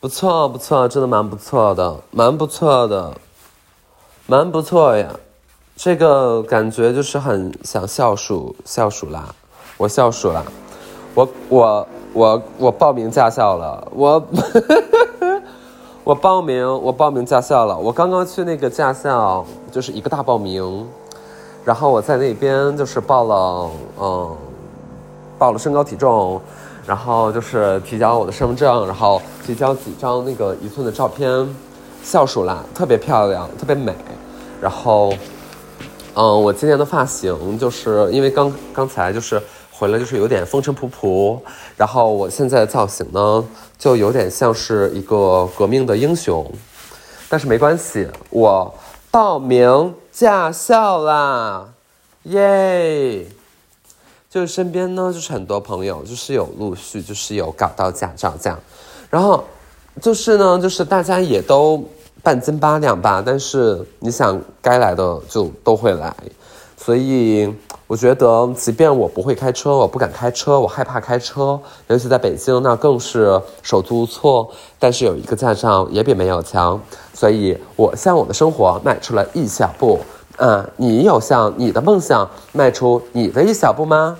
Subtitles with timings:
[0.00, 3.12] 不错不错，真的蛮不错的，蛮不错的，
[4.26, 5.08] 蛮不错呀。
[5.74, 9.34] 这个感觉就是很想笑鼠笑鼠啦，
[9.76, 10.44] 我笑鼠啦，
[11.14, 14.24] 我我我我报名驾校了，我
[16.04, 20.86] 我报名我报名驾校了，我刚刚去那个驾校就是一个大报名，
[21.64, 23.70] 然后我在那边就是报了
[24.00, 24.36] 嗯
[25.36, 26.40] 报了身高体重。
[26.88, 31.46] 然后就是提交我的身份证，然后提交几张那个一寸的照片，
[32.02, 33.94] 笑鼠啦，特别漂亮，特别美。
[34.58, 35.12] 然后，
[36.14, 39.38] 嗯，我今天的发型就是因为刚刚才就是
[39.70, 41.38] 回来就是有点风尘仆仆，
[41.76, 43.44] 然后我现在的造型呢
[43.76, 46.50] 就有点像是一个革命的英雄，
[47.28, 48.74] 但是没关系，我
[49.10, 51.68] 报名驾校啦，
[52.22, 53.26] 耶！
[54.38, 58.56] 就身边呢，就是很多朋友，就是有陆续，就是有搞到驾照这样，
[59.10, 59.42] 然后
[60.00, 61.82] 就是呢，就是大家也都
[62.22, 66.14] 半斤八两吧，但是你想该来的就都会来，
[66.76, 67.52] 所以
[67.88, 74.48] 我觉得，即便我不会开车，我不敢开车，我害怕开车，尤其在北京，那更是手足无措。
[74.78, 76.80] 但是有一个驾照也比没有强，
[77.12, 79.98] 所以我向我的生活迈出了一小步。
[80.36, 84.16] 嗯，你有向你的梦想迈出你的一小步吗？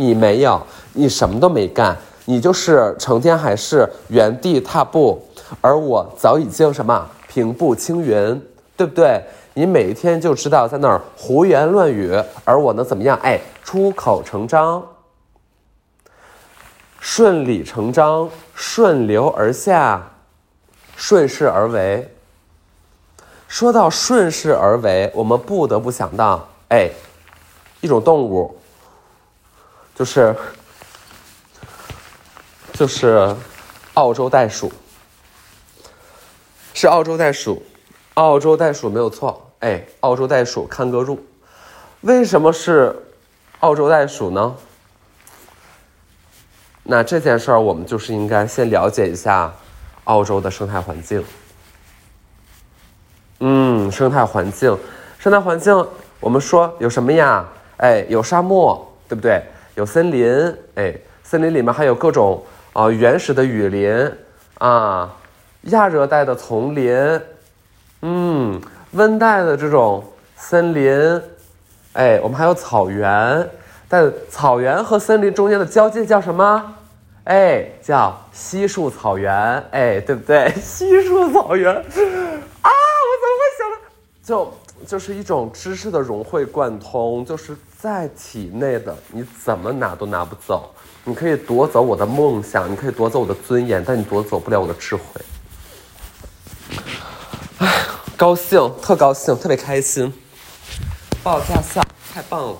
[0.00, 0.58] 你没有，
[0.94, 5.22] 你什么都没干，你就是成天还是原地踏步，
[5.60, 8.42] 而我早已经什么平步青云，
[8.78, 9.22] 对不对？
[9.52, 13.18] 你每天就知道在那儿胡言乱语，而我能怎么样？
[13.22, 14.82] 哎，出口成章，
[16.98, 20.02] 顺理成章，顺流而下，
[20.96, 22.10] 顺势而为。
[23.48, 26.88] 说到顺势而为，我们不得不想到，哎，
[27.82, 28.56] 一种动物，
[30.00, 30.34] 就是
[32.72, 33.36] 就是
[33.92, 34.72] 澳洲袋鼠，
[36.72, 37.62] 是澳洲袋鼠，
[38.14, 41.22] 澳洲袋鼠没有错，哎，澳洲袋鼠看个入。
[42.00, 42.96] 为什么是
[43.58, 44.56] 澳洲袋鼠呢？
[46.82, 49.52] 那这件事儿，我们就是应该先了解一下
[50.04, 51.22] 澳洲的生态环境。
[53.40, 54.78] 嗯，生态环境，
[55.18, 55.86] 生态环境，
[56.20, 57.46] 我们说有什么呀？
[57.76, 59.44] 哎，有沙漠，对不对？
[59.80, 64.12] 有森林，哎，森林里面还有各种啊原始的雨林
[64.58, 65.10] 啊，
[65.62, 67.18] 亚热带的丛林，
[68.02, 68.60] 嗯，
[68.92, 70.04] 温带的这种
[70.36, 71.22] 森林，
[71.94, 73.48] 哎，我们还有草原，
[73.88, 76.74] 但草原和森林中间的交界叫什么？
[77.24, 79.32] 哎，叫稀树草原，
[79.70, 80.52] 哎，对不对？
[80.60, 81.74] 稀树草原。
[81.74, 83.78] 啊，我怎么会想到
[84.22, 84.52] 就
[84.86, 90.74] 就是一种知识的融会贯通，就是在体内的，你怎么拿都拿不走。
[91.04, 95.02] 你可以夺走我的梦想，你可以夺走我的尊严，但你夺走不了我的智慧。
[97.58, 97.86] 哎，
[98.16, 100.12] 高兴，特高兴，特别开心，
[101.22, 102.56] 报驾校，太棒了。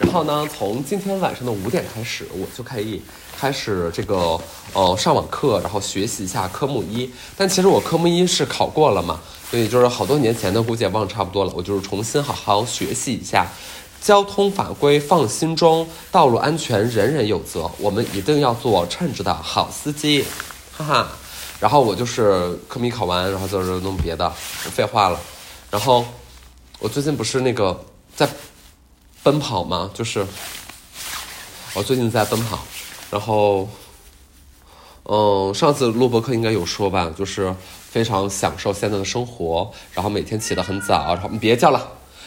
[0.00, 3.02] 然后呢，从今天晚上的五点开始，我就可以
[3.38, 4.38] 开始这个
[4.72, 7.10] 呃上网课，然后学习一下科目一。
[7.36, 9.20] 但其实我科目一是考过了嘛。
[9.50, 11.52] 所以就是好多年前的，估计也忘差不多了。
[11.54, 13.46] 我就是重新好好学习一下，
[14.00, 20.24] 交通法规放心中，道路安全人人有责，我们一定要做称职的好司机，
[20.76, 21.08] 哈哈。
[21.60, 24.28] 然后我就是科目一考完，然后就是弄别的，
[24.74, 25.20] 废话了。
[25.70, 26.04] 然后
[26.80, 27.84] 我最近不是那个
[28.16, 28.28] 在
[29.22, 29.88] 奔跑吗？
[29.94, 30.26] 就是
[31.74, 32.58] 我最近在奔跑，
[33.10, 33.68] 然后
[35.04, 37.54] 嗯，上次录播课应该有说吧，就是。
[37.94, 41.78] 非常享受现在的生活，然后每天起得很早，然后你别叫了，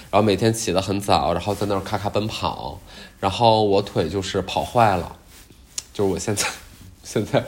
[0.09, 2.79] 然后每天起得很早，然后在那儿咔咔奔跑，
[3.19, 5.17] 然后我腿就是跑坏了，
[5.93, 6.47] 就是我现在，
[7.03, 7.43] 现在，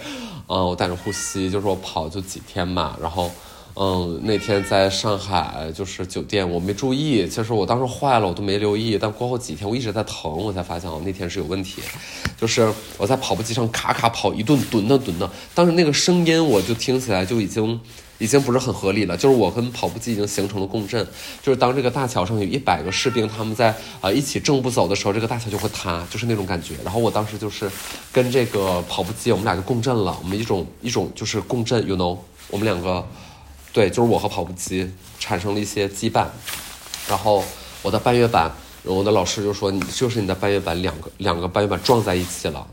[0.49, 3.31] 嗯，我带着呼吸，就是我跑就几天嘛，然后。
[3.81, 8.97] 嗯，那天在上海就是酒店，我没注意，其实我当时坏了，我都没留意。
[8.99, 11.81] 但过后几天我一直在疼，我才发现哦，那天是有问题。
[12.37, 17.79] 就是我在跑步机上咔咔跑一顿，蹲的蹲的，当时那个声音我就听起来就已经
[18.17, 19.15] 已经不是很合理了。
[19.15, 21.07] 就是我跟跑步机已经形成了共振，
[21.41, 26.75] 就是当这个大桥上有一百个士兵他们在啊一起正步走的时候，这个大桥就会塌，就是那种感觉。
[26.83, 27.71] 然后我当时就是
[28.11, 32.17] 跟这个跑步机我们俩就共振了，我们一种一种就是共振，you know，
[32.49, 33.07] 我们两个。
[33.71, 36.27] 对，就是我和跑步机产生了一些羁绊，
[37.07, 37.43] 然后
[37.81, 38.51] 我的半月板，
[38.83, 42.67] 我的老师就说你就是你的半月板两个两个半月板撞在一起了，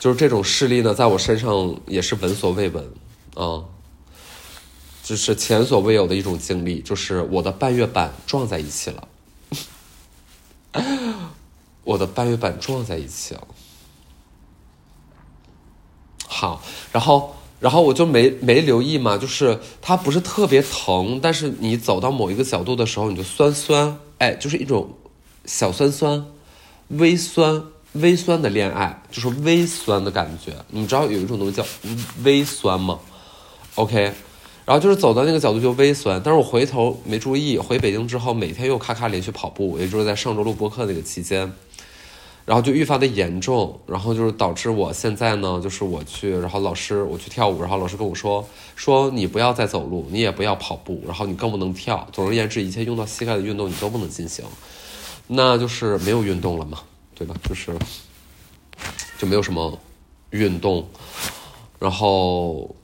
[0.00, 2.84] 就是这种事例呢，在我身上也是闻所未闻
[3.34, 3.64] 啊，
[5.02, 9.08] 就是前所未有的一种经历，就是我的半月板撞在一起了，
[11.84, 13.46] 我的半月板撞在一起了。
[16.26, 24.90] 好，然后然后我就没没留意嘛，就是它不是特别疼，但是你走到某一个角度的时候，你就酸酸，哎，就是一种
[25.44, 26.26] 小酸酸、
[26.88, 27.62] 微酸、
[27.92, 30.52] 微酸的恋爱，就是微酸的感觉。
[30.70, 31.64] 你知道有一种东西叫
[32.24, 32.98] 微酸吗
[33.76, 34.12] ？OK。
[34.64, 41.52] 然后就是走到那个角度就微酸，但是我回头没注意，回北京之后每天又咔咔连续跑步，也就是在上周录播课那个期间，
[42.44, 54.44] 然后就愈发的严重，然后就是导致我现在呢，就是我去，然后老师我去跳舞，然后老师跟我说说你不要再走路，你也不要跑步，然后你更不能跳，总而言之，一切用到膝盖的运动你都不能进行，
[55.26, 56.80] 那就是没有运动了嘛，
[57.14, 57.34] 对吧？
[57.48, 57.76] 就是
[59.18, 59.78] 就没有什么
[60.30, 60.86] 运动，
[61.78, 62.74] 然后。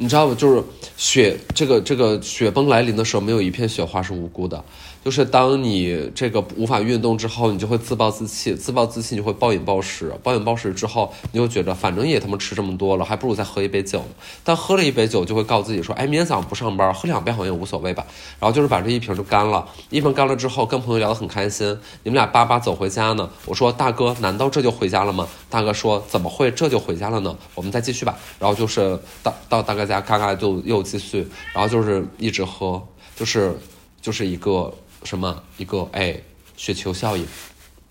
[0.00, 0.34] 你知道不？
[0.36, 0.62] 就是
[0.96, 4.64] 雪，这个这个雪崩来临的时候，没有一片雪花是无辜的。
[5.08, 14.04] 就是当你这个无法运动之后，你就会自暴自弃，自暴自弃你就会暴饮暴食，暴饮暴食之后，你就觉得反正也他妈吃这么多了，还不如再喝一杯酒。
[14.44, 18.06] 但喝了一杯酒，就会告诉自己说，哎，明天早上不上班，喝两杯好像也无所谓吧。
[18.38, 21.66] 然后就是把这一瓶就干了，一瓶干了之后，跟朋友聊得很开心，
[22.02, 23.30] 你们俩叭叭走回家呢。
[23.46, 25.26] 我说大哥，难道这就回家了吗？
[25.48, 27.34] 大哥说怎么会这就回家了呢？
[27.54, 28.14] 我们再继续吧。
[28.38, 33.58] 然后就是到到大哥家，嘎嘎就又继续，然后就是一直喝，就是
[34.02, 34.70] 就是一个。
[35.04, 36.20] 什么一个哎
[36.56, 37.26] 雪球效应，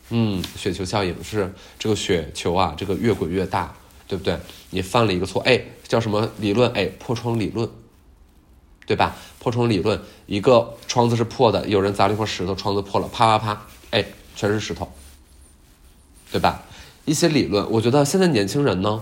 [0.09, 3.75] 嗯，雪球效应是这个雪球啊，这个越滚越大，
[4.07, 4.38] 对不对？
[4.69, 6.71] 你犯了一个错，哎，叫什么理论？
[6.74, 7.69] 哎，破窗理论，
[8.86, 9.15] 对吧？
[9.39, 14.06] 破窗理论，一个窗子是破的，有人砸了一块石头，窗子破了，啪啪啪，哎，
[14.36, 14.92] 全是石头，
[16.31, 16.63] 对吧？
[17.06, 19.01] 一些理论，我觉得现在年轻人呢，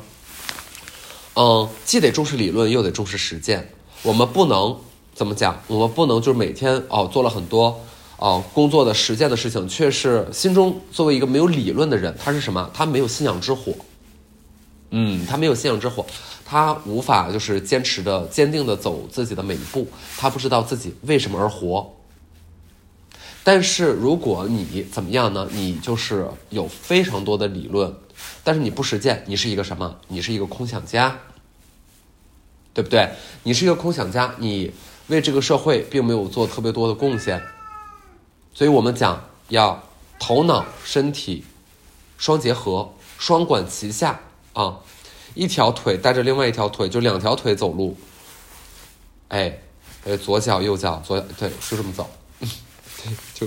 [1.33, 3.71] 嗯，既得重视理论，又得重视实践。
[4.03, 4.79] 我们不能
[5.15, 5.59] 怎么讲？
[5.65, 7.83] 我们不能就是每天哦做了很多。
[8.17, 12.69] 哦，工作的实践的事情，却是心中作为一个没有理论的人，他是什么？
[12.73, 13.73] 他没有信仰之火。
[14.91, 16.05] 嗯，他没有信仰之火，
[16.45, 19.87] 他无法就是坚持的、坚定的走自己的每一步。
[20.17, 21.93] 他不知道自己为什么而活。
[23.43, 25.47] 但是如果你怎么样呢？
[25.51, 27.93] 你就是有非常多的理论，
[28.43, 29.93] 但是你不实践，你是一个什么？
[30.07, 31.19] 你是一个空想家，
[32.73, 33.09] 对不对？
[33.43, 34.71] 你是一个空想家，你
[35.07, 37.41] 为这个社会并没有做特别多的贡献。
[38.55, 39.83] 所以我们讲要
[40.17, 41.43] 头脑身体
[42.17, 44.21] 双结合，双管齐下
[44.53, 44.77] 啊！
[45.33, 47.97] 一条腿带着另外一条腿，就两条腿走路。
[49.27, 49.59] 哎，
[50.05, 52.09] 呃，左脚右脚，左对，是这么走，
[53.35, 53.45] 就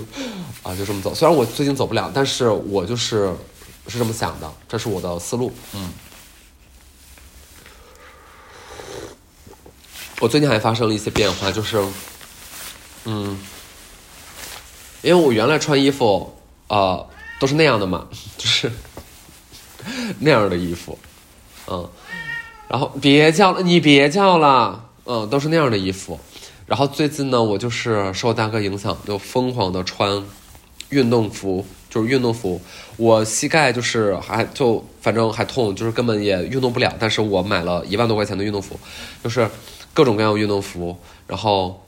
[0.61, 1.15] 啊，就这么走。
[1.15, 3.33] 虽然我最近走不了，但是我就是
[3.87, 5.51] 是这么想的，这是我的思路。
[5.73, 5.91] 嗯，
[10.19, 11.83] 我最近还发生了一些变化，就是
[13.05, 13.39] 嗯。
[15.01, 16.35] 因为我原来穿衣服，
[16.67, 17.07] 呃，
[17.39, 18.07] 都是那样的嘛，
[18.37, 18.69] 就是
[20.19, 20.99] 那样的衣服，
[21.67, 21.89] 嗯，
[22.67, 26.19] 然后别叫了，你别叫了，嗯，都是那样的衣服。
[26.65, 30.23] 然后最近呢，我就是受大哥影响，就疯狂的穿
[30.89, 32.61] 运动服，就是运动服。
[32.97, 36.93] 我膝盖就是还就反正还痛，就是根本也运动不了。
[36.99, 38.77] 但是我买了一万多块钱的运动服，
[39.23, 39.49] 就是
[39.93, 41.83] 各种各样的运动服，然后。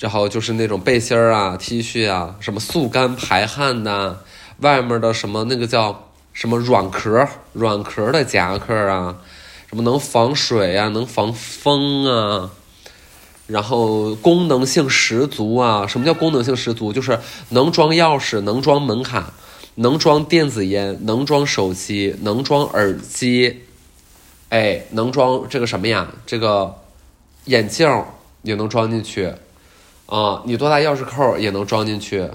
[0.00, 4.22] 然后就是那种背心儿啊、T 恤啊，什么速干排汗的，
[4.60, 9.16] 外面的什么那个叫什么软壳、软壳的夹克啊，
[9.68, 12.50] 什么能防水啊、能防风啊，
[13.48, 15.84] 然后功能性十足啊。
[15.84, 16.92] 什么叫功能性十足？
[16.92, 17.18] 就是
[17.48, 19.32] 能装钥匙、能装门卡、
[19.74, 23.62] 能装电子烟、能装手机、能装耳机，
[24.50, 26.08] 哎，能装这个什么呀？
[26.24, 26.72] 这个
[27.46, 28.04] 眼镜
[28.42, 29.32] 也能装进去。
[30.08, 32.26] 啊，你多大钥匙扣也能装进去。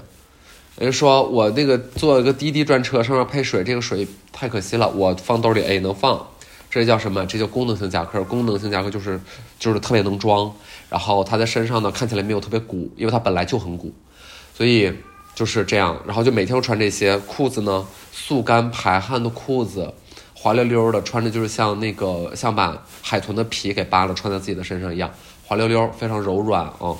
[0.78, 6.24] 人说我那个坐一个滴滴专车，上面配水，这个水太可惜了，我放兜里哎能放。
[6.70, 7.26] 这叫什么？
[7.26, 8.22] 这叫功能性夹克。
[8.22, 9.20] 功能性夹克就是
[9.58, 10.52] 就是特别能装，
[10.88, 13.92] 然后它在身上呢看起来没有特别鼓，因为它本来就很鼓，
[14.56, 14.92] 所以
[15.34, 16.00] 就是这样。
[16.06, 19.92] 然后就每天都穿这些裤子呢，速干排汗的裤子，
[20.32, 25.08] 滑溜溜的，穿着就是像那个像把海豚的皮给扒了穿在自己的身上一样，
[25.44, 26.94] 滑溜溜，非常柔软啊。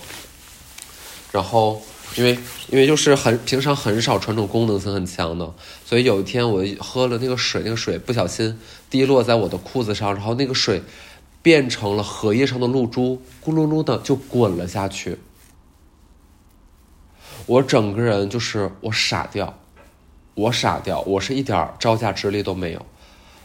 [1.35, 1.83] 然后，
[2.17, 2.38] 因为
[2.69, 5.53] 因为就是很平常很少穿这种功能性很强的，
[5.85, 8.57] 所以有一天我喝了那个水，那个水不小心
[8.88, 10.81] 滴落在我的裤子上，然后那个水
[11.43, 15.19] 变成了荷叶上的露珠，咕噜噜的就滚了下去。
[17.47, 19.59] 我整个人就是我傻掉，
[20.35, 22.87] 我傻掉，我是一点招架之力都没有，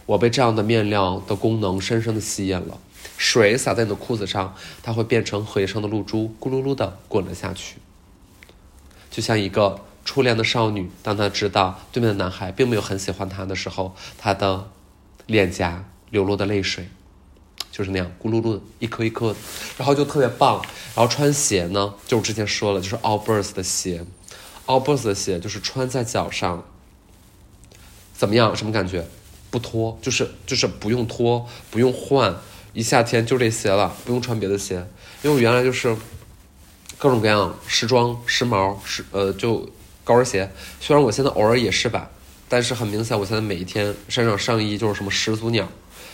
[0.05, 2.77] 我被这样的面料的功能深深的吸引了。
[3.19, 7.75] 水洒在你的裤子上，它会变成荷叶上的露珠，咕噜噜的滚了下去。
[9.11, 14.69] 就像一个初恋的少女，当她知道对面的男孩并没有很喜欢她的时候，她的
[15.25, 16.87] 脸颊流落的泪水，
[17.73, 19.39] 就是那样咕噜噜一颗一颗的，
[19.77, 20.63] 然后就特别棒。
[20.95, 24.05] 然后穿鞋呢，就我之前说了，就是 Allbirds 的鞋
[24.65, 26.63] ，Allbirds 的鞋就是穿在脚上，
[28.13, 28.55] 怎么样？
[28.55, 29.05] 什么感觉？
[29.51, 32.37] 不脱，就是就是不用脱，不用换，
[32.73, 34.75] 一夏天就这鞋了，不用穿别的鞋。
[35.21, 35.95] 因为我原来就是
[36.97, 39.69] 各种各样时装、时髦、时呃就
[40.03, 40.49] 高跟鞋，
[40.79, 42.09] 虽然我现在偶尔也是吧。
[42.51, 45.67] 但是很明显，我现在每一天身上上衣就是什么始祖鸟，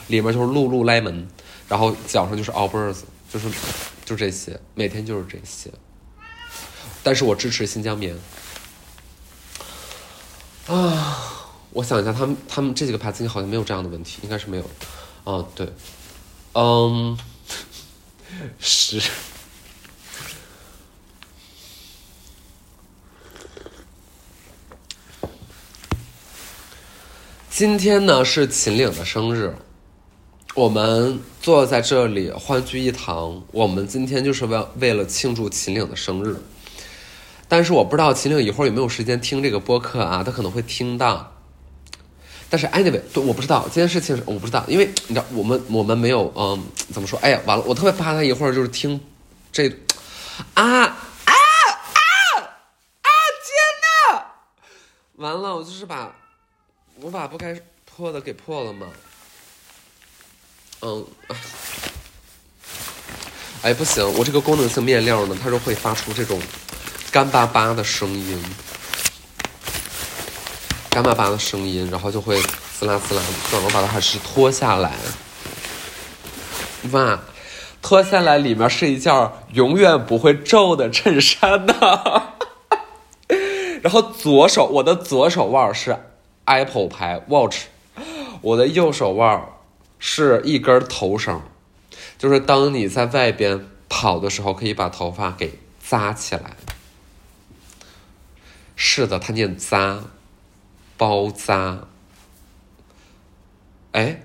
[0.07, 1.25] 里面就是露露莱门，
[1.69, 2.97] 然后脚上就是 Allbirds，
[3.31, 3.47] 就是
[4.03, 5.71] 就这些，每天就是这些。
[7.01, 8.13] 但是我支持新疆棉。
[10.67, 14.69] 啊，我想一下，他们他们这几个牌子好像没有这样的问题，应该是没有。
[15.23, 15.71] 哦，对，
[16.57, 17.17] 嗯，
[18.59, 19.01] 是。
[27.49, 29.53] 今天呢是秦岭的生日，
[30.53, 33.43] 我们坐在这里欢聚一堂。
[33.51, 36.41] 我们今天就是为为了庆祝秦岭的生日，
[37.49, 40.23] 但是我不知道秦岭一会儿有没有时间听这个播客啊？
[40.23, 41.34] 他可能会听到。
[42.49, 47.17] 但是 anyway，对，我不知道这件事情，我不知道，因为你知道我们我们没有嗯，怎么说？
[47.19, 48.99] 哎呀，完了，我特别怕他一会儿就是听
[49.51, 49.67] 这
[50.53, 51.33] 啊啊啊
[53.01, 53.09] 啊！
[53.45, 53.55] 天
[54.13, 54.25] 呐！
[55.15, 56.13] 完了，我就是把。
[57.01, 58.87] 我把不该破的给破了嘛？
[60.81, 61.05] 嗯，
[63.61, 66.41] 哎不行，我这个功能性面料呢，它是会发出这种
[67.11, 68.41] 干巴巴的声音，
[70.95, 73.21] 干巴巴的声音，然后就会滋啦滋啦。
[73.49, 74.93] 算了，我把它还是脱下来。
[76.93, 77.19] 哇，
[77.81, 81.75] 脱下来里面是一件永远不会皱的衬衫呢。
[83.83, 85.97] 然后左手，我的左手腕是。
[86.45, 87.63] Apple 牌 Watch，
[88.39, 89.49] 我的右手腕
[89.99, 91.41] 是一根头绳，
[92.17, 96.55] 就是当你在外边跑的时候，可以把头发给扎起来。
[98.77, 99.99] 是的，它念扎，
[100.97, 101.87] 包扎。
[103.91, 104.21] 哎，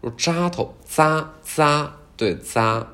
[0.00, 2.86] 我扎头扎扎，对扎，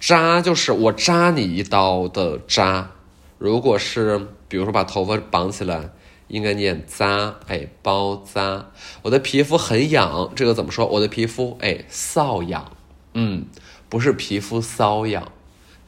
[0.00, 2.90] 扎就是我扎你一刀的扎。
[3.38, 5.90] 如果是比如说把头发绑起来。
[6.30, 8.70] 应该念扎，哎，包扎。
[9.02, 10.86] 我的皮肤很痒，这个怎么说？
[10.86, 12.70] 我的皮肤，哎，瘙痒。
[13.14, 13.46] 嗯，
[13.88, 15.32] 不是皮肤瘙痒，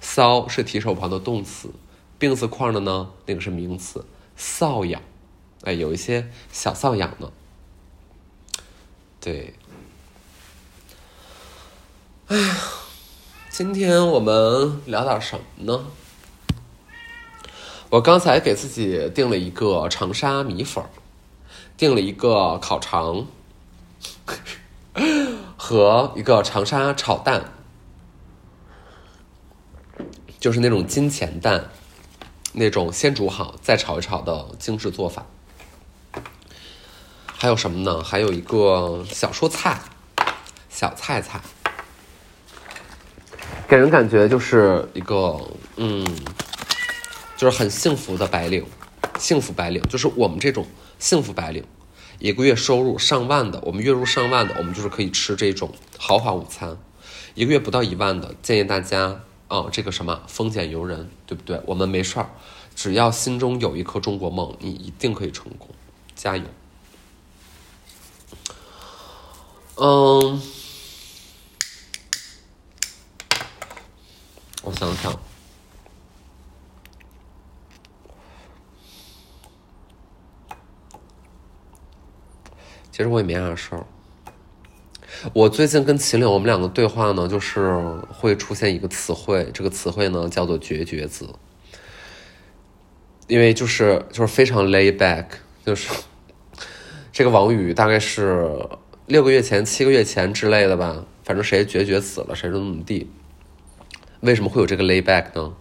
[0.03, 1.71] 瘙是提手旁的动词，
[2.19, 4.05] 病字框的呢，那个是名词，
[4.37, 5.01] 瘙痒。
[5.65, 7.31] 哎，有一些小瘙痒呢。
[9.21, 9.55] 对。
[12.27, 12.57] 哎呀，
[13.51, 15.87] 今天我们聊点什么呢？
[17.91, 20.83] 我刚才给自己订了一个长沙米粉，
[21.77, 23.27] 订了一个烤肠，
[25.59, 27.53] 和一个长沙炒蛋，
[30.41, 31.71] 就是那种金钱蛋，
[32.55, 35.27] 那种先煮好再炒一炒的精致做法。
[37.43, 38.01] 还有什么呢？
[38.05, 39.77] 还有一个小蔬菜，
[40.71, 41.41] 小菜菜，
[43.67, 45.41] 给人感觉就是一个
[45.75, 46.07] 嗯。
[47.37, 48.65] 就是很幸福的白领，
[49.19, 50.65] 幸福白领就是我们这种
[51.01, 51.65] 幸福白领，
[52.21, 56.79] 一个月收入上万的，我们月入上万的，我们就是可以吃这种豪华午餐。
[57.35, 61.61] 一个月不到一万的，建议大家啊，这个什么丰俭由人，对不对？
[61.67, 62.31] 我们没事儿，
[62.77, 65.69] 只要心中有一颗中国梦，你一定可以成功，
[66.15, 66.45] 加油。
[69.85, 70.41] 嗯，
[74.63, 75.13] 我想想。
[82.93, 83.85] 其实我也没啥事儿。
[85.33, 87.77] 我最近跟秦岭我们两个对话呢，就是
[88.09, 91.29] 会出现一个词汇，这个词汇呢叫做“绝绝子”，
[93.27, 95.27] 因为就是就是非常 lay back，
[95.67, 95.91] 就是
[97.11, 98.49] 这个王宇大概是
[99.07, 103.11] 六个月前、七个月前之类的吧，反正谁绝绝死了，谁就怎么地。
[104.21, 105.53] 为什么会有这个 lay back 呢？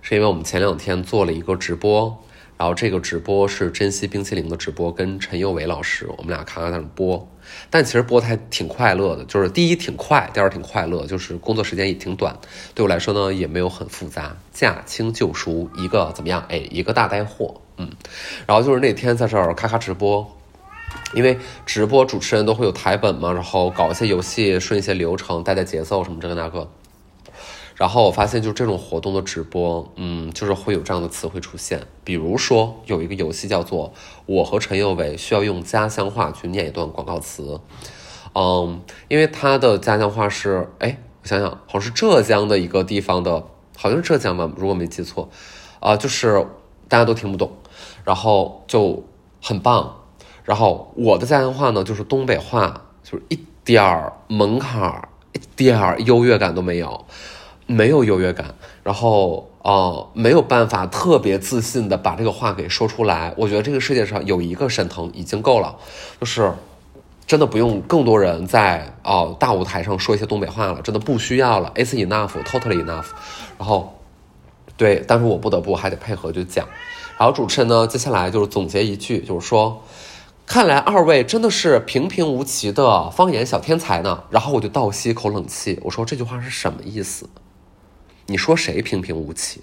[0.00, 2.24] 是因为我们前两天做了一个直播。
[2.56, 7.28] 然后这个直播是珍惜冰淇淋的直播，跟陈佑伟老师，我们俩咔咔在那播。
[7.70, 12.36] 但其实播的还挺快乐的，就是第一挺快，第二挺快乐，就是工作时间也挺短。
[12.74, 16.44] 对我来说呢，也没有很复杂，驾轻就熟，一个怎么样？
[16.48, 17.88] 哎，一个大带货，嗯。
[18.44, 20.37] 然后就是那天在这儿咔咔直播，
[21.14, 26.68] 因为直播主持人都会有台本嘛，然后搞一些游戏，顺一些流程，带带节奏什么这个那个。
[27.76, 31.86] 然后我发现，就这种活动的直播，嗯，就是会有这样的词汇出现。
[32.02, 33.90] 比如说，有一个游戏叫做
[34.26, 37.42] 《我和陈宥维需要用家乡话去念一段广告词》，
[38.34, 43.44] 嗯，因为他的家乡话是，哎，我想想，好像是浙江的一个地方的，
[43.76, 45.30] 好像是浙江吧，如果没记错，
[45.78, 46.44] 啊，就是
[46.88, 47.52] 大家都听不懂，
[48.04, 49.04] 然后就
[49.40, 49.94] 很棒。
[50.48, 57.04] 然后我的家乡话呢，就是东北话，就是一点儿门槛儿、一点儿优越感都没有，
[57.66, 58.54] 没有优越感。
[58.82, 63.34] 然后呃，没有办法特别自信的把这个话给说出来。
[63.36, 65.76] 我觉得这个世界上有一个沈腾已经够了，
[66.18, 66.50] 就是
[67.26, 71.70] 真的不用更多人在哦大舞台上说一些东北话了，真的不需要了。
[71.74, 73.08] It's enough，totally enough。
[73.58, 73.98] 然后
[74.78, 76.66] 对，但是我不得不还得配合就讲。
[77.18, 79.82] 然后主持人呢，接下来就是总结一句，就是说。
[80.48, 84.24] 看来二位真的是平平无奇的方言小天才呢。
[84.30, 87.28] 然后我就倒吸一口冷气，我说这句话是什么意思？
[88.24, 89.60] 你说谁平平无奇？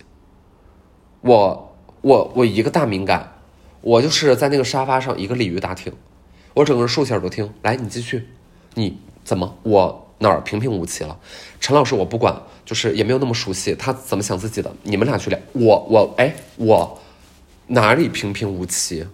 [1.21, 3.39] 我我我一个大敏感，
[3.81, 5.91] 我就是在那个沙发上一个鲤鱼打挺，
[6.53, 7.51] 我整个人竖起耳朵听。
[7.63, 8.29] 来，你继续，
[8.75, 11.17] 你怎么我哪儿平平无奇了？
[11.59, 14.71] 陈老师我不管，就是也没有那么熟悉，他怎么想自己的？
[14.83, 15.39] 你们俩去聊。
[15.53, 16.99] 我我哎我
[17.65, 19.07] 哪里平平无奇？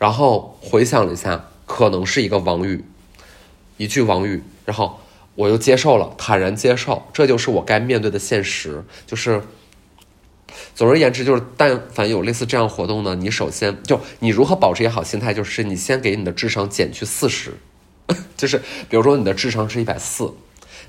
[0.00, 2.82] 然后回想了一下，可能是一个王语，
[3.76, 4.98] 一句王语，然后
[5.34, 8.82] 我又接受了，坦然接受，这就是我该面对的现实。
[9.06, 9.42] 就是，
[10.74, 17.52] 总而言之，就是但凡有类似这样活动呢，你首先就你如何保持一个好心态，就是你先给你的智商减去四十，
[18.38, 18.56] 就是
[18.88, 20.32] 比如说你的智商是一百四，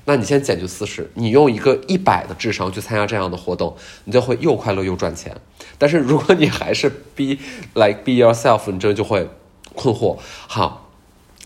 [0.06, 5.36] 那你先减去四十，你用一个一百的智商去参加这样的活动，你就会又快乐又赚钱。
[5.82, 7.36] 但是如果你还是 be
[7.74, 9.28] like be yourself，你这就会
[9.74, 10.16] 困惑。
[10.46, 10.88] 好，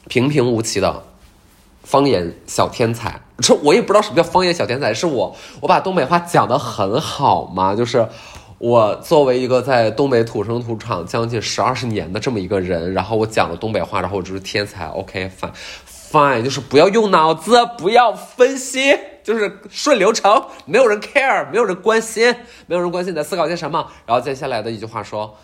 [0.09, 1.05] 平平无奇的
[1.83, 7.75] 方言小天才，这我也不知道什么叫方言小天才，是我我把东北话讲得很好吗？
[7.75, 8.07] 就是
[8.59, 14.85] 我作为一个在东北土生土长将近十二十年的这么一个人，然后我讲了东北话，然后我就是天才。
[14.89, 15.53] OK，fine
[16.13, 18.99] fine，就是不要用脑子，不要分析。
[19.27, 22.33] 就是顺流程，没有人 care，没有人关心，
[22.69, 23.91] 没有人关心你在思考些什么。
[24.07, 25.37] 然后接下来的一句话说：“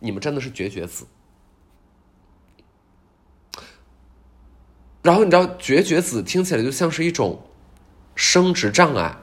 [0.00, 1.06] 你们真的是绝绝子。”
[5.02, 7.40] 然后你知道，绝绝子听起来就像是一种
[8.16, 9.16] 生殖障碍，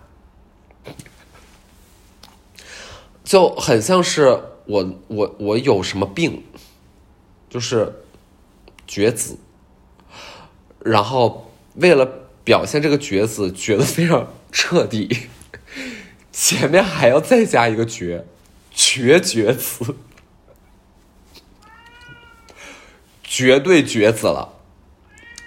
[3.26, 6.42] 就很像是我我我有什么病，
[7.50, 7.94] 就是
[8.88, 9.38] 绝子。
[10.80, 12.22] 然后为了。
[12.46, 15.30] 表现这个角子绝得非常彻底，
[16.32, 18.28] 前面还要再加一个绝，
[18.72, 19.96] 绝绝子，
[23.24, 24.54] 绝对绝子了，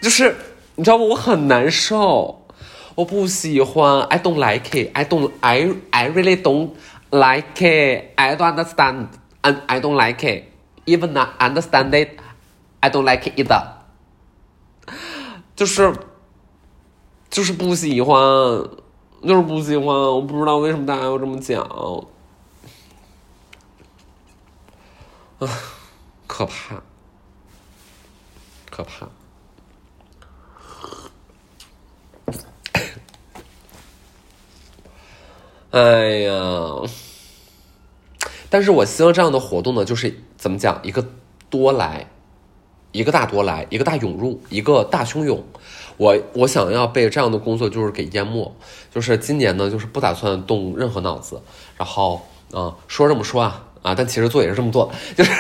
[0.03, 0.35] 就是
[0.75, 1.05] 你知道吗？
[1.05, 2.45] 我很难受，
[2.97, 6.73] 我不喜欢，I don't like it，I don't I I really don't
[7.11, 13.63] like it，I don't understand，and I don't like it，even I understand it，I don't like it either，
[15.55, 15.95] 就是。
[17.39, 18.19] 就是不喜欢，
[19.23, 21.63] 就是不喜欢，我不知道为什么大家要这么讲，
[25.39, 25.49] 啊，
[26.27, 26.83] 可怕，
[28.69, 29.09] 可怕，
[35.71, 36.83] 哎呀，
[38.51, 41.07] 但是我希望这样的活动呢，就是怎么讲，一个
[41.49, 42.11] 多来，
[42.93, 45.43] 一个大夺来，一个大涌入，一个大汹涌。
[45.97, 48.55] 我我想要被这样的工作就是给淹没，
[48.95, 51.41] 就是今年呢，就是不打算动任何脑子，
[51.77, 52.21] 然后
[52.53, 55.33] 啊说这么说啊啊，但其实做也是这么做， 就是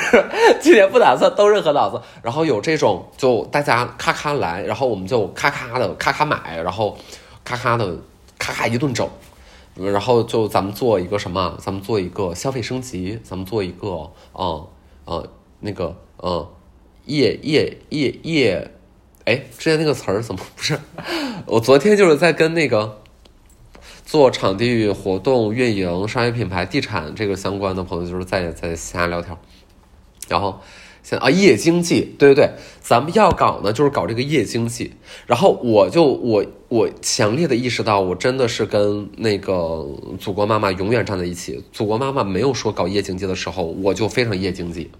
[0.61, 6.99] 今年不打算动任何脑子，然后有这种就大家咔咔来，然后我们就咔咔的咔咔买，然后
[7.45, 7.97] 咔咔的
[8.37, 9.09] 咔咔一顿整，
[9.77, 11.57] 然后就咱们做一个什么？
[11.61, 14.63] 咱们做一个消费升级，咱们做一个啊
[15.05, 15.23] 啊
[15.61, 16.45] 那个嗯
[17.09, 18.71] 夜夜夜夜。
[19.25, 20.79] 哎，之前那个词儿怎么不是？
[21.47, 23.03] 我昨天就是在跟那个
[24.07, 29.37] 做场地活动运营、商业品牌、地产这个相关的朋友，就是在在瞎聊天。
[30.29, 30.61] 然后
[31.03, 34.92] 现啊，夜经济，对对对，咱们要搞呢，就是搞这个夜经济。
[35.27, 39.87] 然后我就我我强烈的意识到，我真的是跟那个
[40.18, 41.62] 祖国妈妈永远站在一起。
[41.73, 44.90] 祖国妈妈没有说搞夜经济的时候，我就非常夜经济。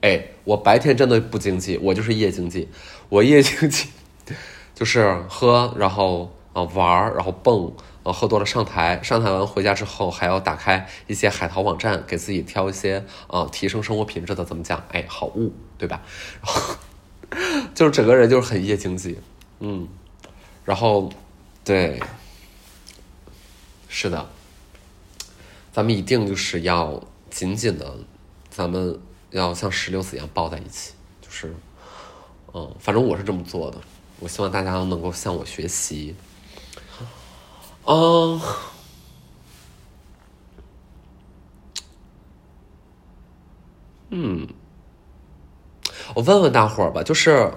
[0.00, 2.68] 哎，我白天真的不经济，我就是夜经济。
[3.08, 3.88] 我夜经济
[4.74, 7.72] 就是喝，然后啊玩然后蹦，
[8.04, 14.84] 啊喝多了上台，上台完回家之后还要打开一些海淘网站，给自己挑一些啊提升生活品质的，怎么讲？
[14.92, 16.00] 哎，好物，对吧？
[16.40, 16.76] 然后
[17.74, 19.18] 就是整个人就是很夜经济，
[19.58, 19.88] 嗯，
[20.64, 21.10] 然后
[21.64, 22.00] 对，
[23.88, 24.28] 是的，
[25.72, 27.96] 咱们一定就是要紧紧的，
[28.48, 28.96] 咱们。
[29.30, 31.54] 要像石榴子一样抱在一起，就是
[32.54, 33.78] 嗯，反正我是这么做的。
[34.20, 36.16] 我希望大家能够向我学习。
[37.86, 38.40] 嗯，
[44.10, 44.48] 嗯，
[46.14, 47.52] 我问问大伙儿吧，就是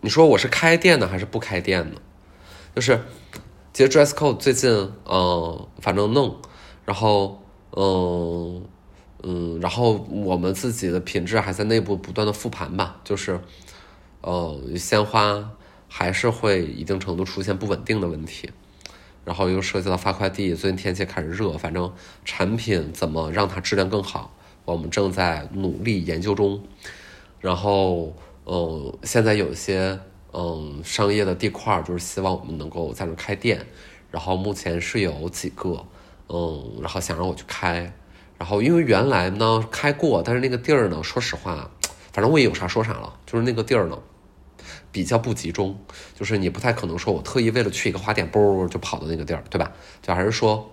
[0.00, 2.00] 你说我是开店的还是不开店的？
[2.74, 3.04] 就是
[3.72, 4.70] 其实 dress code 最近
[5.04, 6.40] 嗯，反正弄，
[6.84, 8.64] 然后嗯
[9.22, 13.40] 嗯，然后我们自己的品质还在内部不断的复盘吧，就是
[14.20, 15.50] 呃鲜花
[15.88, 18.50] 还是会一定程度出现不稳定的问题。
[19.24, 21.92] 然后又涉及到发快递，最近天气开始热，反正
[22.24, 24.32] 产品怎么让它质量更好，
[24.64, 26.62] 我们正在努力研究中。
[27.38, 28.14] 然后，
[28.46, 30.00] 嗯，现在有一些
[30.32, 33.66] 嗯商业的地块，就是希望我们能够在那开店。
[34.10, 35.84] 然后目前是有几个，
[36.28, 37.92] 嗯，然后想让我去开。
[38.38, 41.70] 然后因为原来呢开过，但是那个地儿呢，说实话，
[42.12, 43.98] 反正我也有啥说啥了，就是那个地儿呢。
[44.90, 45.78] 比较不集中，
[46.18, 49.70] 就是你不太可能说，我特意为了去一个花店，啵就跑到那个地儿，对吧？
[50.00, 50.68] 就还是说，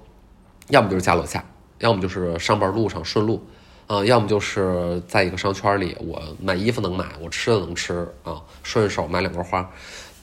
[0.70, 1.44] 要么就是家楼下，
[1.80, 3.46] 要么就是上班路上顺路，
[3.88, 9.70] 啊，要么就是在一个商圈里，我买衣服能买，我吃的能吃啊，顺手买两根花。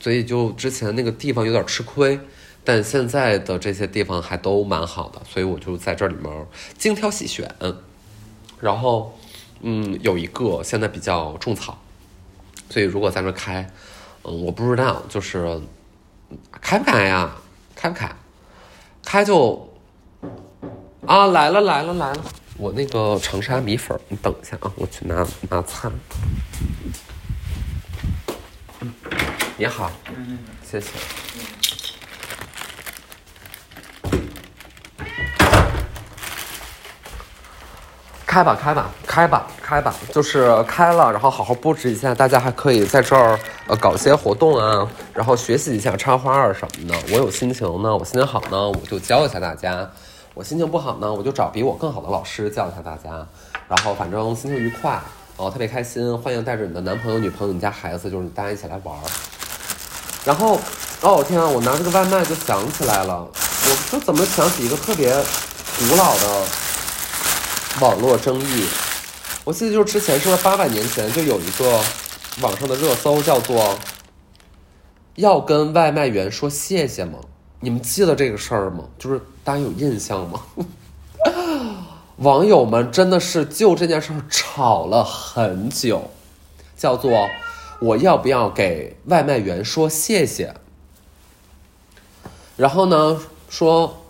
[0.00, 2.18] 所以就之前那个地方有点吃亏，
[2.64, 6.46] 但现在的这些地方还都蛮好的，所以我就在这里面
[6.78, 7.52] 精挑细选。
[8.60, 9.18] 然后，
[9.62, 11.76] 嗯，有一个现在比较种草。
[12.70, 13.68] 所以，如果在那开，
[14.22, 15.60] 嗯，我不知道，就是
[16.60, 17.36] 开不开呀？
[17.74, 18.10] 开不开？
[19.04, 19.68] 开就
[21.04, 22.24] 啊，来了来了来了！
[22.56, 25.90] 我那个长沙米粉，你等一下啊，我去拿拿菜。
[29.58, 29.90] 你好，
[30.64, 30.88] 谢谢。
[38.32, 46.94] 开吧，开吧，开吧，开吧，就是开了，然后好好布置一下，大家还可以在这儿呃搞些活动啊，然后学习一下插花儿什么的。
[47.12, 49.86] 我有心情呢，我心情好呢，我就教一下大家；
[50.32, 53.10] 我心情不好呢，我就找比我更好的老师教一下大家。
[53.68, 54.98] 然后反正心情愉快，
[55.36, 59.04] 哦，特别开心，欢迎带着你的男朋友、女朋友、你家孩子，就是大家一起来玩儿。
[60.24, 60.58] 然后，
[61.02, 65.12] 哦天啊，我拿这个外卖就想起来了，我就怎么想起一个特别
[65.78, 66.61] 古老的。
[67.80, 68.66] 网络争议，
[69.44, 71.80] 我记得就是之前是不是八百年前就有一个
[72.40, 73.76] 网上的热搜叫做
[75.16, 77.18] “要跟外卖员说谢谢吗？”
[77.60, 78.84] 你们记得这个事儿吗？
[78.98, 80.42] 就是大家有印象吗？
[82.18, 86.10] 网友们真的是就这件事儿吵了很久，
[86.76, 87.28] 叫做
[87.80, 90.54] “我要不要给外卖员说谢谢？”
[92.56, 94.04] 然后呢，说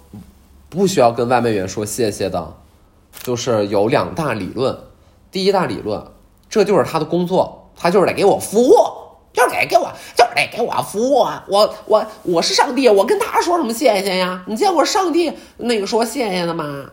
[0.69, 2.57] 不需要跟外卖员说谢谢的。
[3.23, 4.77] 就是有两大理论，
[5.31, 6.05] 第一大理论，
[6.49, 8.75] 这就是他的工作，他就是得给我服务，
[9.33, 11.27] 就是得给我，就是得给我服务。
[11.47, 14.43] 我我我是上帝，我跟他说什么谢谢呀？
[14.47, 16.85] 你见过上帝那个说谢谢的吗？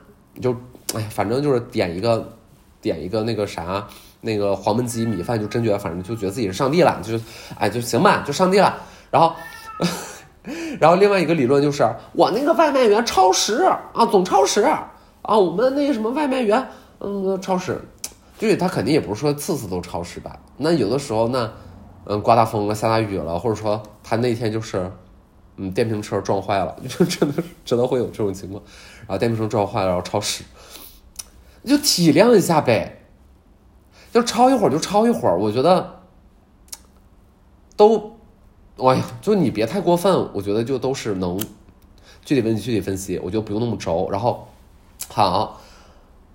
[0.41, 0.55] 就
[0.93, 2.33] 哎，反正就是点一个，
[2.81, 3.87] 点一个那个啥，
[4.21, 7.19] 那个黄焖鸡米饭，就真觉得反正就觉得自己是上帝了，就
[7.57, 8.77] 哎就行吧，就上帝了。
[9.09, 9.33] 然后，
[10.79, 14.67] 然后另外一个理论就是我那个外卖员超时啊，总超时。
[15.29, 17.79] 啊，我们那个什么外卖员，嗯，超时，
[18.39, 20.39] 对他肯定也不是说次次都超时吧？
[20.57, 21.53] 那有的时候呢，
[22.05, 24.91] 嗯，刮大风了，下大雨了，或者说他那天就是，
[25.57, 28.59] 嗯，电瓶车撞坏了， 就真的真的会有这种情况，
[29.01, 30.43] 然后电瓶车撞坏了，然后超时，
[31.63, 33.03] 就体谅一下呗，
[34.11, 35.99] 就超一会儿就超一会儿，我觉得
[37.77, 38.17] 都，
[38.77, 41.39] 哎呀，就你别太过分，我觉得就都是能
[42.25, 44.47] 具体问题具体分析，我觉得不用那么轴，然后。
[45.09, 45.59] 好，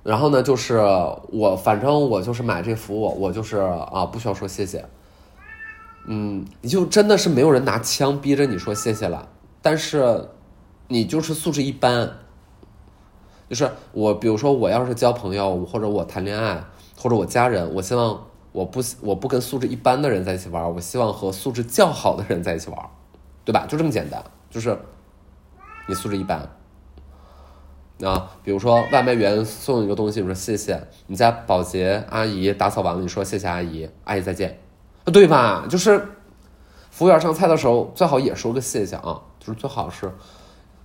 [0.02, 0.76] 然后呢，就是
[1.30, 4.84] 我，反正我就是买这服务，我就是啊，不需要说谢谢。
[6.06, 9.28] 嗯，你就真的是没有人拿枪逼着你说谢谢了，
[9.62, 10.28] 但是
[10.88, 12.18] 你就是素质一般。
[13.48, 16.64] 就是我，比如说我要是交朋友，或者我谈恋爱，
[16.98, 22.90] 或者我家人，我希望我不我不跟素质一般的人在一起玩，我希望和素质较好的人在一起玩，
[23.44, 23.66] 对吧？
[23.68, 24.76] 就这么简单，就是
[25.87, 26.50] 你素质一般。
[28.02, 30.76] 啊，比如说外卖员送一个东西，你说谢谢；
[31.07, 34.59] 你家保洁阿姨打扫完了，你说谢谢阿姨，阿姨再见，
[35.12, 35.66] 对吧？
[35.68, 36.04] 就是
[36.90, 39.20] 服务员上菜的时候，最好也说个谢谢啊。
[39.38, 40.11] 就是最好是，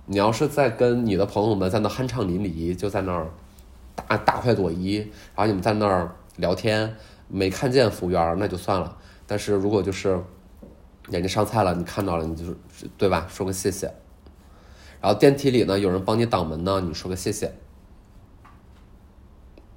[0.04, 3.26] 你要是在跟你的朋友们在那酣畅淋漓，就在那儿
[3.96, 4.98] 大大快朵颐，
[5.34, 6.94] 然后你们在那儿聊天，
[7.26, 8.96] 没看见服务员那就算了。
[9.26, 10.22] 但是如果就是
[11.08, 12.44] 人家上菜了，你看到了，你就
[12.98, 13.26] 对吧？
[13.28, 13.90] 说个谢谢。
[15.00, 17.54] 然后电梯里呢，有人帮你挡门呢，你说个谢谢，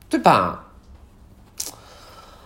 [0.10, 0.66] 对吧？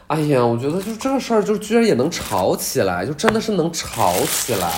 [0.07, 4.71] 哎呀，我觉得就这个事儿，就居然也能吵起来，就真的是能吵起来。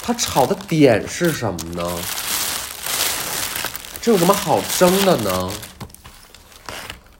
[0.00, 1.98] 他吵的点是什么呢？
[4.00, 5.50] 这有什么好争的呢？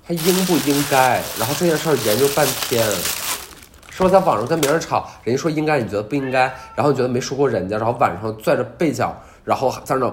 [0.06, 1.22] 他应不应该？
[1.38, 2.82] 然后这件事儿研究半天，
[3.90, 5.10] 是不是在网上跟别人吵？
[5.24, 6.42] 人家说应该，你觉得不应该？
[6.74, 9.14] 然后你觉得没说过人家，然后晚上拽着被角。
[9.44, 10.06] 然后在那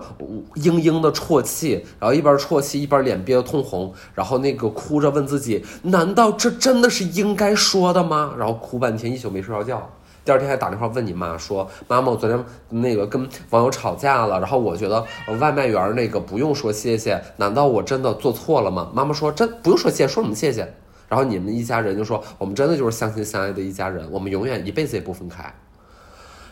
[0.56, 8.34] 嘤嘤的啜泣，然后一边啜泣一边脸憋得通红，然后那个哭着问自己：难道这真的是应该说的吗？
[8.38, 9.90] 然后哭半天，一宿没睡着觉。
[10.26, 15.04] 第二天还打电话问你妈说：妈妈，我昨天那个跟网友吵架了，然后我觉得
[15.40, 18.92] 外卖员那个不用说谢谢，难道我真的做错了吗？
[18.94, 20.72] 妈妈说：真不用说谢，说什么谢谢？
[21.08, 25.52] 然后你们一家人就说：我们真的就是相亲相爱的一家人，我们永远一辈子也不分开。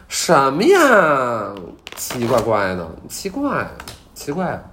[0.08, 1.54] 什么呀，
[1.96, 3.70] 奇奇怪怪的，奇怪，
[4.14, 4.64] 奇怪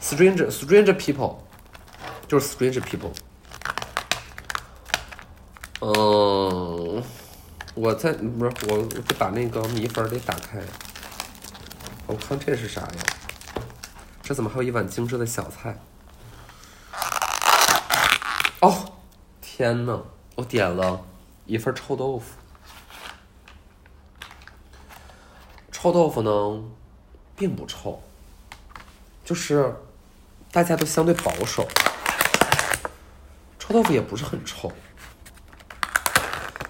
[0.00, 1.36] ，stranger stranger people，
[2.26, 3.12] 就是 stranger people。
[5.80, 7.02] 嗯，
[7.74, 10.60] 我在不是我，我得把那个米粉得打开。
[12.06, 12.88] 我看这是啥呀？
[14.22, 15.78] 这怎么还有一碗精致的小菜？
[18.60, 18.92] 哦，
[19.40, 20.00] 天呐，
[20.36, 21.00] 我点了
[21.46, 22.26] 一份臭豆腐。
[25.82, 26.30] 臭豆腐呢，
[27.34, 28.00] 并不臭，
[29.24, 29.74] 就是
[30.52, 31.66] 大家都相对保守。
[33.58, 34.70] 臭豆腐也不是很臭，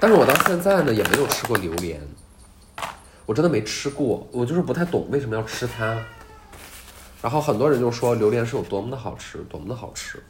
[0.00, 2.00] 但是我到现在呢也没有吃过榴莲，
[3.26, 6.02] 我真的没吃过，我就是不太懂为什么要吃它。
[7.20, 10.24] 然后很多人就说榴莲是有多么的好吃，多么的好吃。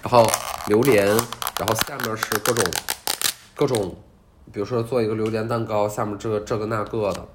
[0.00, 0.24] 然后
[0.68, 1.08] 榴莲，
[1.58, 2.64] 然后下面是各种
[3.56, 3.96] 各种。
[4.52, 7.26] 比如说做一个榴莲蛋糕，下面这个这个那个的，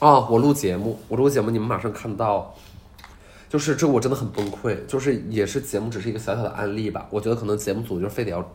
[0.00, 2.54] 啊，我录节目，我录节目，你们马上看到，
[3.48, 8.50] 就是这我真的很崩溃，就是也是节目只是一个小小的案例吧，我觉得可能节目组就非得要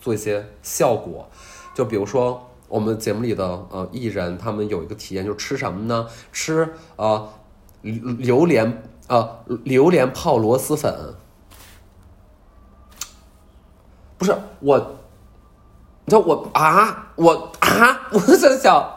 [0.00, 1.28] 做一些效果，
[1.74, 6.08] 就比如说我们节目里的呃艺人，他们有一个体验，就是吃什么呢？
[6.32, 7.28] 吃呃
[7.82, 11.14] 榴莲呃榴莲泡螺蛳粉，
[14.18, 14.96] 不是我。
[16.06, 18.94] 你知道我啊，我啊，我在想，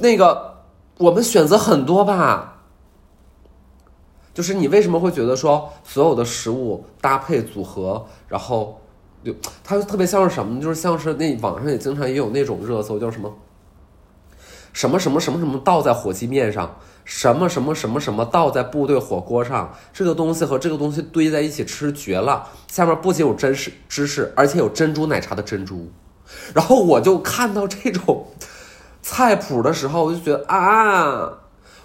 [0.00, 0.64] 那个
[0.98, 2.62] 我们选择很多吧，
[4.34, 8.80] 就是你为什么会觉得说所有的食物搭配组合，然后
[9.24, 10.60] 就它就特别像是什么？
[10.60, 13.32] 就是像是那网上也经常也有那种热搜，叫什么
[14.72, 22.48] 什么什么什么什么倒在火鸡面上，什么什么什么什么倒在部队火锅上，这个东西和这个东西堆在一起吃绝了。
[22.66, 25.88] 下面不仅有真实知识，而且有珍珠奶茶的珍珠。
[26.54, 28.26] 然后我就看到这种
[29.02, 31.32] 菜谱的时候，我就觉得啊，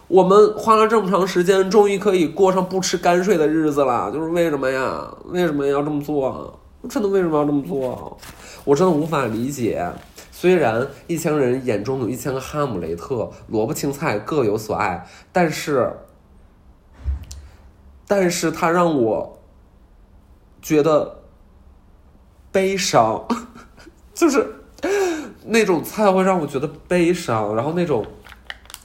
[0.07, 4.11] 我们花了这么长时间，终于可以过上不吃干睡的日子了。
[4.11, 5.07] 就是为什么呀？
[5.25, 6.59] 为什么要这么做？
[6.89, 8.17] 真的为什么要这么做？
[8.63, 9.87] 我真的无法理解。
[10.31, 15.93] 虽然一千人眼中有一千个哈姆雷特，萝卜青菜各有所爱，但是，
[18.07, 19.39] 但是他让我
[20.59, 21.19] 觉得
[22.51, 23.27] 悲伤。
[24.21, 24.45] 就是
[25.45, 28.05] 那种菜会让我觉得悲伤，然后那种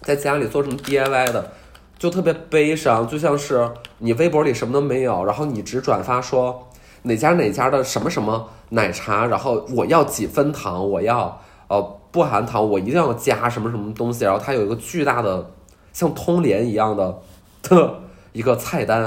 [0.01, 1.53] 在家里做什么 DIY 的，
[1.99, 6.67] 就特别悲伤，就像是你微博里什么都没有，然后你只转发说
[7.03, 15.51] 哪家哪家的什么什么奶茶，然后我要几分糖，我要呃不含糖，我一定要加什么什么东西，然后它有一个巨大的
[15.93, 17.19] 像通联一样的
[17.63, 17.95] 的
[18.33, 19.03] 一个菜单，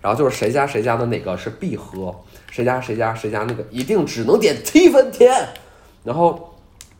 [0.00, 2.14] 然后就是谁家谁家的哪个是必喝，
[2.52, 5.48] 谁家谁家谁家那个一定只能点七分甜。
[6.04, 6.54] 然后，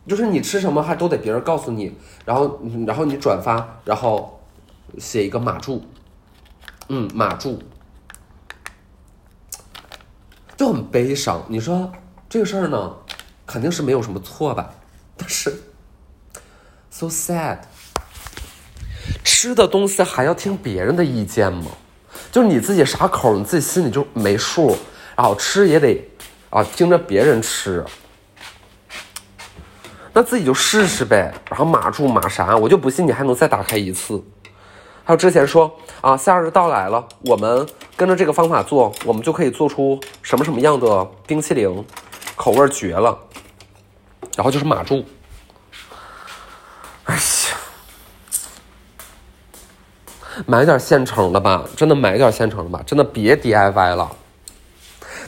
[0.07, 1.93] 就是你吃什么还都得别人告诉你，
[2.25, 4.41] 然后，然后你转发，然后
[4.99, 5.83] 写一个马注，
[6.89, 7.61] 嗯，马注，
[10.57, 11.45] 就很悲伤。
[11.49, 11.91] 你说
[12.29, 12.97] 这个事儿呢，
[13.47, 14.73] 肯定是没有什么错吧？
[15.17, 15.53] 但是
[16.91, 17.59] ，so sad，
[19.25, 21.73] 吃的东西还要听别人的意见吗？
[22.31, 24.77] 就你自己啥口，你自己心里就没数，
[25.17, 26.09] 然后吃也得
[26.51, 27.85] 啊听着别人吃。
[30.13, 34.23] 那自己就试试呗，然后码住码啥，我就不信你还能再打开一次。
[35.05, 41.85] 还有之前说啊，夏日到来了，我们跟着这个方法做，我们就可以做出什么什么样的冰淇淋，
[42.37, 43.19] 口味绝了。
[44.37, 45.05] 然后就是码住。
[47.05, 47.21] 哎呀，
[50.47, 54.15] 买点现成的吧，真的买点现成的吧，真的别 DIY 了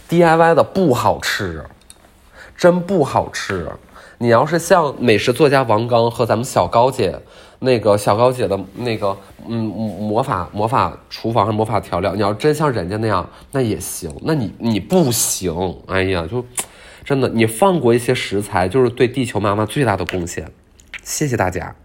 [0.09, 1.65] ，DIY 的不好吃，
[2.57, 3.73] 真不好吃。
[4.25, 7.15] 你要是像美食作家王刚和咱们小高姐，
[7.59, 9.15] 那个小高姐的那个，
[9.47, 14.11] 嗯，魔法魔法厨房和魔法调料，你要真像人家那样，那也行。
[14.23, 16.43] 那你你不行，哎呀，就
[17.05, 20.51] 真的，你放过一些食材，就是对地球妈妈最大的贡献。
[21.03, 21.77] 谢谢大家。